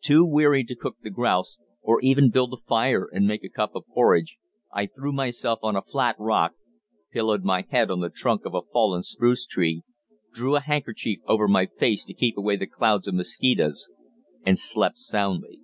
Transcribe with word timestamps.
Too 0.00 0.24
weary 0.26 0.64
to 0.64 0.74
cook 0.74 0.96
the 1.04 1.10
grouse, 1.10 1.58
or 1.80 2.00
even 2.00 2.28
build 2.32 2.52
a 2.52 2.56
fire 2.56 3.08
and 3.12 3.24
make 3.24 3.44
a 3.44 3.48
cup 3.48 3.76
of 3.76 3.84
porridge, 3.86 4.36
I 4.72 4.86
threw 4.86 5.12
myself 5.12 5.60
on 5.62 5.76
a 5.76 5.80
flat 5.82 6.16
rock, 6.18 6.54
pillowed 7.12 7.44
my 7.44 7.64
head 7.70 7.88
on 7.88 8.00
the 8.00 8.10
trunk 8.10 8.44
of 8.46 8.54
a 8.56 8.62
fallen 8.72 9.04
spruce 9.04 9.46
tree, 9.46 9.84
drew 10.32 10.56
a 10.56 10.60
handkerchief 10.60 11.20
over 11.28 11.46
my 11.46 11.66
face 11.66 12.04
to 12.06 12.14
keep 12.14 12.36
away 12.36 12.56
the 12.56 12.66
clouds 12.66 13.06
of 13.06 13.14
mosquitoes, 13.14 13.88
and 14.44 14.58
slept 14.58 14.98
soundly. 14.98 15.60